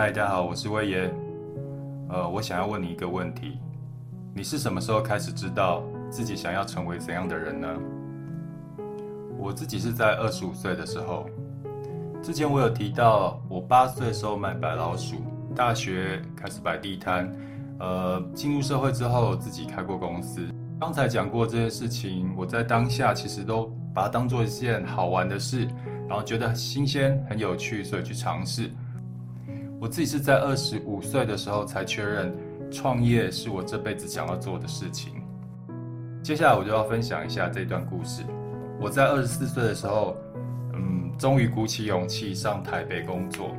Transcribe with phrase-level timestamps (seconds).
[0.00, 1.12] 嗨，大家好，我是威爷。
[2.08, 3.58] 呃，我想要问你一个问题：
[4.32, 7.66] 你是什么时候开始知道自己想要成为怎样的人呢？
[9.36, 11.28] 我自己是在二十五岁的时候。
[12.22, 15.16] 之前我有提到，我八岁的时候买白老鼠，
[15.52, 17.36] 大学开始摆地摊，
[17.80, 20.46] 呃，进入社会之后自己开过公司。
[20.78, 25.66] 刚才讲过这些事情，我在当下其实都把它当做一件好玩的事，
[26.08, 28.70] 然后觉得新鲜、很有趣，所以去尝试。
[29.80, 32.34] 我自己是在二十五岁的时候才确认，
[32.70, 35.12] 创业是我这辈子想要做的事情。
[36.22, 38.22] 接下来我就要分享一下这段故事。
[38.80, 40.16] 我在二十四岁的时候。
[40.74, 43.50] 嗯终于鼓起勇气上台北工作。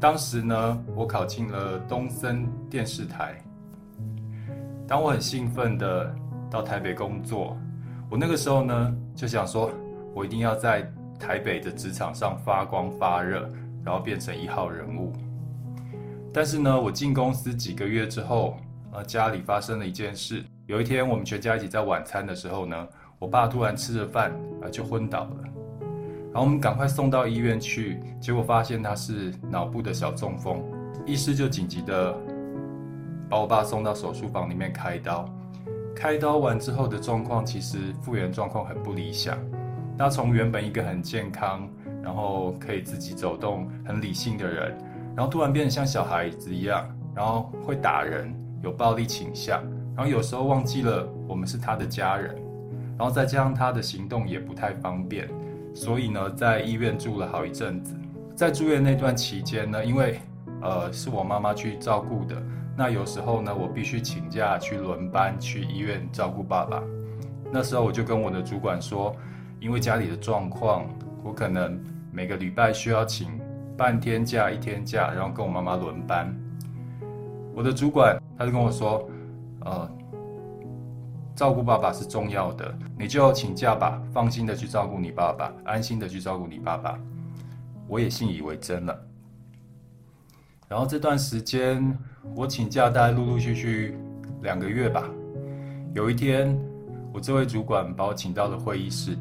[0.00, 3.40] 当时呢，我考进了东森电视台。
[4.88, 6.12] 当我很兴奋的
[6.50, 7.56] 到台北工作，
[8.10, 9.70] 我那个时候呢就想说，
[10.16, 10.82] 我一定要在
[11.16, 13.48] 台北的职场上发光发热，
[13.84, 15.12] 然后变成一号人物。
[16.36, 18.58] 但是呢，我进公司几个月之后，
[18.92, 20.44] 呃，家里发生了一件事。
[20.66, 22.86] 有一天，我们全家一起在晚餐的时候呢，
[23.18, 25.36] 我爸突然吃着饭，呃，就昏倒了。
[26.30, 30.62] 然后我们赶快送到医院去，结果发现他是脑部的小中风，
[31.06, 32.14] 医师就紧急的
[33.30, 35.26] 把我爸送到手术房里面开刀。
[35.94, 39.38] 开刀完之后的状况其实复原状况很不理想。
[39.96, 41.66] 那从原本一个很健康，
[42.02, 44.76] 然后可以自己走动、很理性的人，
[45.16, 49.62] 然后突然变得像小孩子一样，然后会打人，有暴力倾向，
[49.96, 52.36] 然后有时候忘记了我们是他的家人，
[52.98, 55.26] 然后再加上他的行动也不太方便。
[55.74, 57.94] 所以呢，在医院住了好一阵子。
[58.34, 60.20] 在住院那段期间呢，因为
[60.60, 62.36] 呃是我妈妈去照顾的，
[62.76, 66.82] 那有时候呢，我必须请假去轮班去医院照顾爸爸。
[67.50, 69.16] 那时候我就跟我的主管说，
[69.60, 70.86] 因为家里的状况，
[71.22, 73.28] 我可能每个礼拜需要请
[73.76, 76.34] 半天假、一天假，然后跟我妈妈轮班。
[77.54, 79.08] 我的主管他就跟我说，
[79.60, 79.90] 呃。
[81.34, 86.98] 照顾爸爸是重要的，你就请假吧，放心的去照顾你爸爸，安心的去照顾你爸爸。
[87.88, 88.98] 我也信以为真了。
[90.66, 91.94] 然后这段时间
[92.34, 93.98] 我请假，大概陆陆续续
[94.40, 95.04] 两个月吧。
[95.92, 96.58] 有一天，
[97.12, 99.14] 我这位主管把我请到了会议室，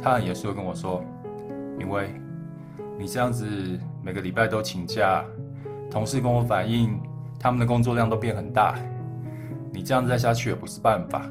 [0.00, 1.02] 他很严肃的跟我说
[1.76, 2.08] ：“明威，
[2.96, 3.46] 你这样子
[4.08, 5.22] 每个礼拜都请假，
[5.90, 6.98] 同事跟我反映
[7.38, 8.74] 他们的工作量都变很大，
[9.70, 11.26] 你这样再下去也不是办法。”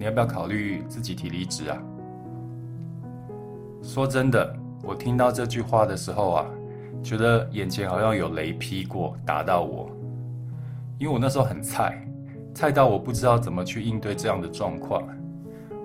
[0.00, 1.76] 你要不要考虑自己提离职啊？
[3.82, 4.50] 说真的，
[4.82, 6.46] 我听到这句话的时候啊，
[7.02, 9.90] 觉得眼前好像有雷劈过，打到我。
[10.98, 12.02] 因为我那时候很菜，
[12.54, 15.06] 菜到我不知道怎么去应对这样的状况，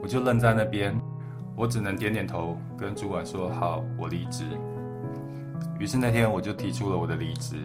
[0.02, 0.98] 我就愣在那边，
[1.58, 4.46] 我只能点点头，跟主管说好，我离职。
[5.80, 7.56] 于是那天我就提出了我的离职，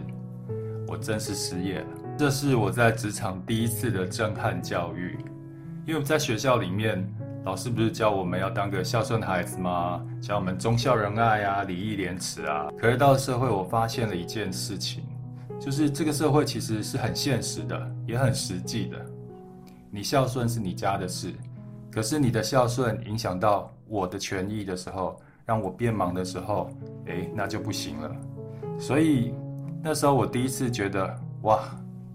[0.87, 1.87] 我正式失业了。
[2.17, 5.17] 这是我在职场第一次的震撼教育。
[5.85, 7.07] 因为在学校里面，
[7.45, 10.05] 老师不是教我们要当个孝顺的孩子吗？
[10.21, 12.67] 教我们忠孝仁爱啊，礼义廉耻啊。
[12.77, 15.03] 可是到了社会，我发现了一件事情，
[15.59, 18.97] 就是这个社会其实是很现实的，也很实际的。
[19.89, 21.33] 你孝顺是你家的事，
[21.89, 26.69] 可是你的孝顺影响到我的权益的时候，让我变忙的时候，
[27.05, 28.15] 诶，那就不行了。
[28.77, 29.33] 所以
[29.81, 31.59] 那时候我第一次觉得，哇，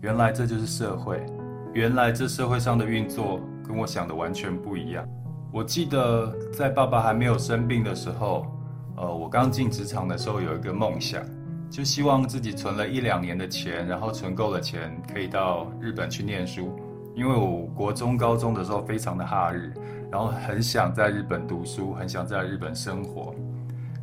[0.03, 1.25] 原来这就是社会，
[1.73, 3.41] 原来这社会上的运作。
[3.65, 5.09] 跟我想的完全不一样。
[5.53, 8.45] 我记得在爸爸还没有生病的时候，
[8.97, 11.23] 呃，我刚进职场的时候有一个梦想，
[11.71, 16.77] 就希望自己存了一两年的钱，然后存够了钱，可以到日本去念书。
[17.15, 19.73] 因为我国中、高中的时候非常的哈日，
[20.13, 23.35] 然后很想在日本读书，很想在日本生活。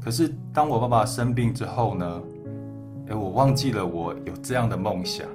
[0.02, 2.22] 可是当我爸爸生病之后呢，
[3.10, 5.28] 诶，我忘记了我有这样的梦想。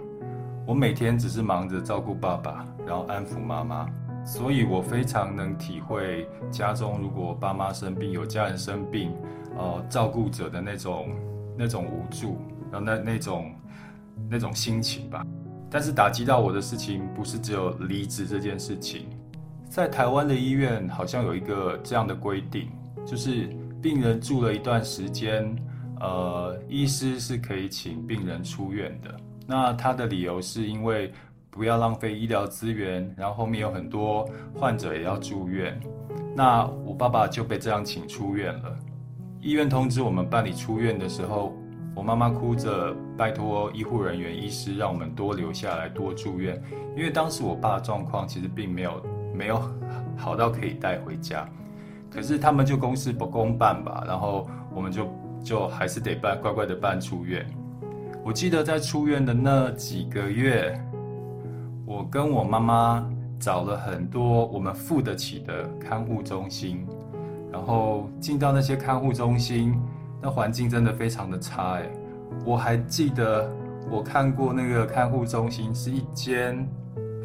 [0.66, 3.88] 我每天只是忙着照顾爸爸，然后安抚妈妈。
[4.26, 9.12] 所以我非常能体会家中如果爸妈生病，有家人生病，
[9.56, 11.08] 呃，照顾者的那种
[11.56, 12.38] 那种无助，
[12.72, 13.52] 然后那那种
[14.28, 15.24] 那种心情吧。
[15.70, 19.08] 但是打击到我的事情不是只有离职这件事情，
[19.68, 22.68] 在台湾的医院好像有一个这样的规定，
[23.06, 23.48] 就是
[23.82, 25.56] 病人住了一段时间，
[26.00, 29.14] 呃，医师是可以请病人出院的。
[29.46, 31.12] 那他的理由是因为。
[31.56, 35.80] 不要浪费医疗资源，然后后面有很多患者也要住院，
[36.34, 38.76] 那我爸爸就被这样请出院了。
[39.40, 41.54] 医院通知我们办理出院的时候，
[41.94, 46.60] 我妈妈哭着拜托医护人员、医师让我们多留下来、多住院，
[46.96, 49.00] 因为当时我爸状况其实并没有
[49.34, 49.60] 没有
[50.16, 51.48] 好到可以带回家，
[52.10, 55.08] 可是他们就公事不公办吧，然后我们就
[55.42, 57.44] 就还是得办，乖乖的办出院。
[58.24, 60.80] 我记得在出院的那几个月，
[61.84, 63.06] 我跟我妈妈
[63.38, 66.86] 找了很多我们付得起的看护中心，
[67.52, 69.78] 然后进到那些看护中心，
[70.22, 71.90] 那环境真的非常的差哎。
[72.46, 73.46] 我还记得
[73.90, 76.66] 我看过那个看护中心是一间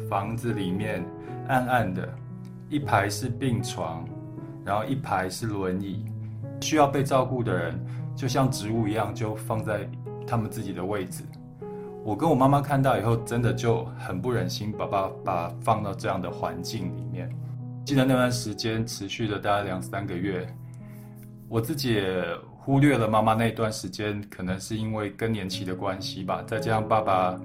[0.08, 1.02] 房子里面
[1.50, 2.08] 暗暗的，
[2.68, 4.08] 一排是病床，
[4.64, 6.06] 然后一排是轮椅，
[6.60, 7.78] 需要被照顾的人
[8.14, 9.90] 就像植物一样，就放在
[10.24, 11.24] 他们自己的位置。
[12.04, 17.28] 我跟我妈妈看到以后，真的就很不忍心把爸爸放到这样的环境里面。
[17.84, 20.46] 记得那段时间持续了大概两三个月，
[21.48, 22.24] 我自己也
[22.60, 27.36] 忽略了妈妈那段时间，可能是因为更年期的关系吧，再加上爸爸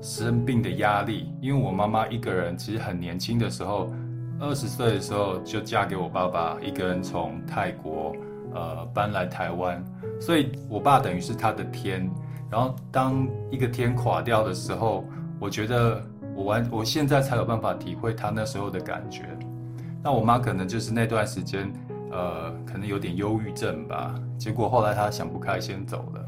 [0.00, 1.32] 生病的压力。
[1.40, 3.92] 因为我妈妈一个人其实很年轻的时候，
[4.40, 8.14] 二十岁的时候就嫁给我爸爸，一个人从泰国
[8.54, 9.84] 呃搬来台湾，
[10.20, 12.10] 所以我爸等于是他的天。
[12.50, 15.04] 然后当一个天垮掉的时候，
[15.38, 16.02] 我觉得
[16.34, 19.24] 我完，我现在才有办法体会他那时候的感觉。
[20.02, 21.70] 那我妈可能就是那段时间，
[22.10, 24.14] 呃，可能有点忧郁症吧。
[24.38, 26.24] 结果后来她想不开，先走了。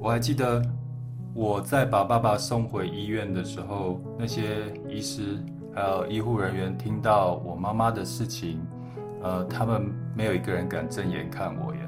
[0.00, 0.62] 我还记得
[1.38, 5.38] 我在把爸爸送回医院的时候，那些医师
[5.72, 8.60] 还有医护人员听到我妈妈的事情，
[9.22, 11.80] 呃，他们没有一个人敢正眼看我耶。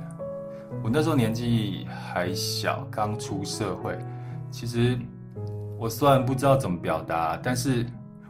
[0.85, 3.99] 我那时候年纪还小，刚出社会。
[4.53, 4.97] 其实
[5.77, 7.85] 我虽然不知道怎么表达，但是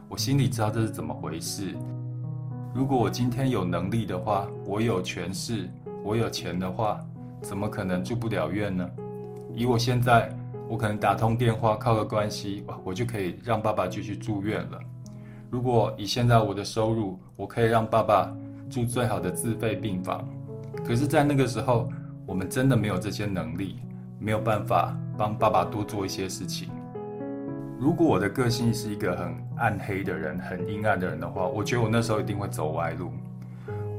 [0.09, 1.77] 我心里知道这是怎么回事。
[2.73, 5.69] 如果我今天有能力的话，我有权势，
[6.03, 6.99] 我有钱的话，
[7.43, 8.89] 怎么可能住不了院呢？
[9.53, 10.35] 以我现在，
[10.71, 14.79] 我可能打通电话，靠个关系，我就可以让爸爸继续住院了。
[15.49, 18.33] 如果以现在我的收入，我可以让爸爸
[18.69, 20.25] 住最好的自费病房。
[20.87, 21.89] 可是，在那个时候，
[22.25, 23.81] 我们真的没有这些能力，
[24.17, 26.69] 没有办法帮爸爸多做一些事情。
[27.77, 33.11] 如果我的个性是一个很暗黑的人，很阴暗的人的话，我觉得我那时候一定会走歪路。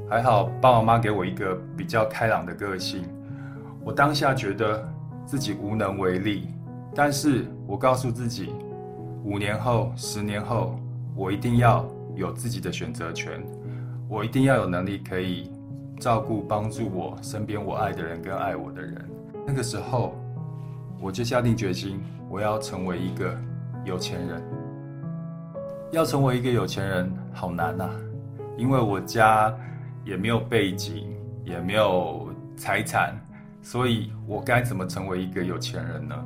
[0.09, 3.05] 还好爸爸妈妈给我一个比较开朗的个性，
[3.85, 4.83] 我当下觉得
[5.27, 6.49] 自己无能为力，
[6.95, 8.53] 但是我告诉自己，
[9.25, 10.79] 五年后、十年后，
[11.15, 11.85] 我一定要
[12.15, 13.43] 有自己的选择权，
[14.09, 15.51] 我一定要有能力可以。
[16.01, 19.09] 照顾帮助我身边我爱的人跟爱我的人，
[19.47, 20.19] 那个时候
[21.01, 23.33] 我就下定决心，我要成为一个
[23.85, 24.43] 有钱人。
[25.93, 27.89] 要成为一个有钱人好难呐，
[28.57, 29.55] 因为我家
[30.05, 31.07] 也没有背景，
[31.45, 33.15] 也没有财产，
[33.63, 36.17] 所以我该怎么成为一个有钱人呢？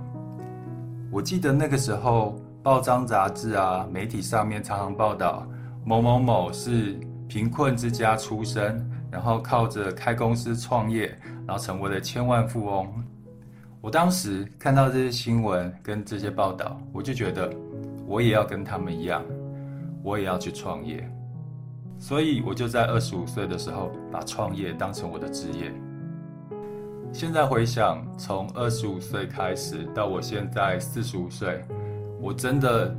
[1.16, 5.48] 我记得那个时候报章杂志啊，媒体上面常常报道
[5.82, 8.86] 某某某是贫困之家出身。
[9.10, 11.16] 然后靠着开公司创业，
[11.46, 12.86] 然后成为了千万富翁。
[13.80, 17.50] 我当时看到这些新闻跟这些报道，我就觉得
[18.06, 19.24] 我也要跟他们一样，
[20.02, 21.08] 我也要去创业。
[21.98, 25.72] 所以我就在二十五岁的时候把创业当成我的职业。
[27.18, 31.64] 现在回想，从二十五岁开始到我现在四十五岁，
[32.20, 32.94] 我真的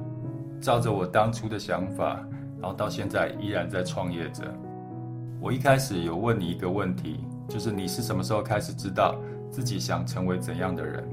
[0.59, 2.19] 照着我当初的想法，
[2.59, 4.43] 然后到现在依然在创业着。
[5.39, 9.13] 我一开始有问你一个问题，就是你是什么时候开始知道
[9.51, 11.07] 自己想成为怎样的人？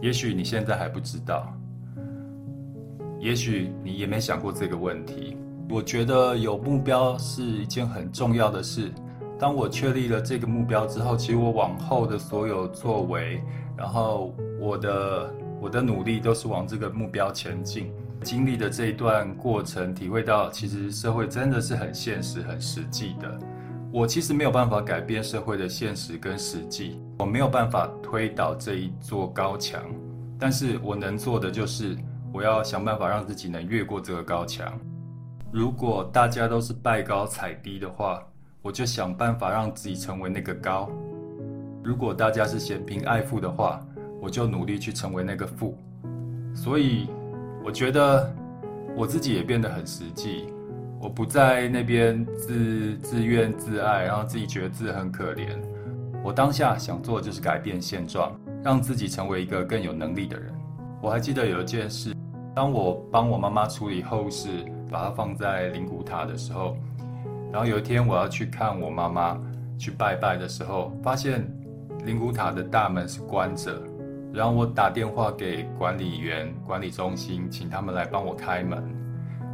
[0.00, 1.46] 也许你现在还不知道，
[3.20, 5.36] 也许你也没想过这个问题。
[5.68, 8.90] 我觉得有目标是一件很重要的事。
[9.42, 13.42] 当我确立了这个目标之后，其实我往后的所有作为，
[13.76, 17.92] 然后我的我的努力都是往这个目标前进。
[18.22, 23.36] 经历的这一段过程，体会到其实社会真的是很现实、很实际的。
[23.90, 29.82] 我其实没有办法改变社会的现实跟实际，我没有办法推倒这一座高墙，
[30.38, 31.96] 但是我能做的就是，
[32.32, 34.72] 我要想办法让自己能越过这个高墙。
[35.50, 38.22] 如果大家都是拜高踩低的话，
[38.62, 40.88] 我就想办法让自己成为那个高；
[41.82, 43.84] 如果大家是嫌贫爱富的话，
[44.20, 45.76] 我就努力去成为那个富。
[46.54, 47.08] 所以。
[47.64, 48.28] 我觉得
[48.96, 50.52] 我自己也变得很实际，
[51.00, 55.46] 我不在那边自自怨自艾，然后自己觉得自己很可怜。
[56.24, 60.52] 我当下想做的就是改变现状，让自己成为一个更有能力的人。
[61.00, 62.12] 我还记得有一件事，
[62.52, 64.48] 当我帮我妈妈处理后事，
[64.90, 66.76] 把它放在灵骨塔的时候，
[67.52, 69.38] 然后有一天我要去看我妈妈
[69.78, 71.46] 去拜拜的时候，发现
[72.04, 73.80] 灵骨塔的大门是关着。
[74.32, 78.82] 然后我打电话给管理员、管理中心，请他们来帮我开门。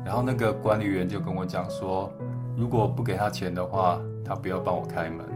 [0.05, 2.13] 然后那个管理员就跟我讲说，
[2.57, 5.27] 如果不给他钱的话，他不要帮我开门。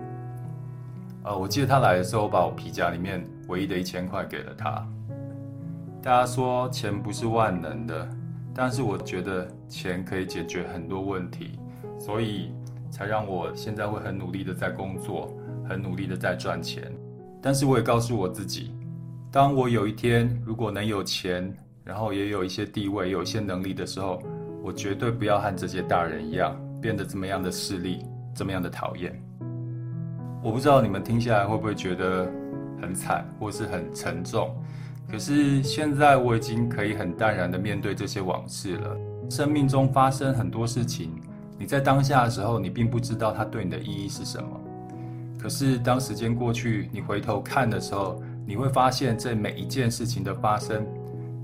[1.25, 4.87] 呃，我记得他来的时候，把我皮夹里面唯一的一千块给了他。
[6.01, 8.09] 大家说钱不是万能的，
[8.55, 11.59] 但是我觉得钱可以解决很多问题，
[12.03, 12.51] 所以
[12.91, 15.33] 才让我现在会很努力的在工作，
[15.69, 16.93] 很努力的在赚钱。
[17.41, 18.73] 但是我也告诉我自己，
[19.31, 24.21] 当我有一天如果能有钱，然后也有一些地位，有一些能力的时候，
[24.65, 28.05] 我绝对不要和这些大人一样，变得这么样的势利，
[28.35, 29.17] 这么样的讨厌。
[30.43, 32.29] 我不知道你们听下来会不会觉得
[32.81, 34.53] 很惨，或是很沉重。
[35.09, 38.97] 可是现在我已经可以很淡然的面对这些往事了。
[39.31, 41.13] 生命中发生很多事情，
[41.63, 44.49] 你在当下的时候，你并不知道它对你的意义是什么。
[45.39, 50.85] 可是当时间过去，你回头看的时候，你会发现这每一件事情的发生，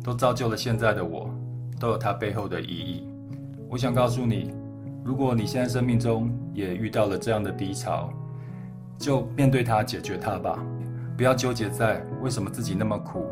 [0.03, 1.31] 都造就了现在的我，
[1.79, 3.07] 都有它背后的意义。
[3.69, 4.53] 我想告诉你，
[5.05, 8.13] 如果你现在生命中也遇到了这样的低潮，
[8.99, 10.59] 就面对它，解决它吧，
[11.17, 13.25] 不要纠结在为什么自己那么苦，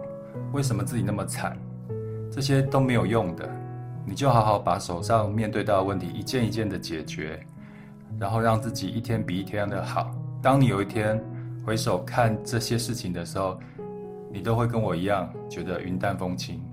[0.53, 1.59] 为什么自己那么惨，
[2.31, 3.66] 这些都没有用的。
[4.09, 7.45] 你就好好把手上面对到的问题一件一件的解决，
[8.21, 10.15] 然后让自己一天比一天的好。
[10.41, 11.21] 当你有一天
[11.67, 13.59] 回首看这些事情的时候，
[14.33, 16.65] 你都会跟我一样觉得云淡风轻。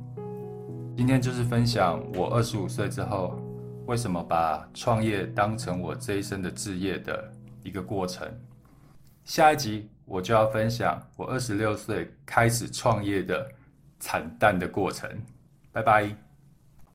[0.95, 3.35] 今天就是分享我二十五岁之后，
[3.87, 8.27] 为什么把创业当成我这一生的志业的一个过程。
[9.25, 13.49] 下一集我就要分享我二十六岁开始创业的
[13.99, 15.09] 惨淡的过程，
[15.71, 16.32] 拜拜。